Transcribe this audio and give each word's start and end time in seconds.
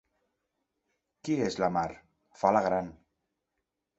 Qui 1.27 1.35
és 1.49 1.59
la 1.63 1.69
Mar? 1.77 1.85
—fa 2.39 2.53
la 2.57 2.65
gran. 2.69 2.91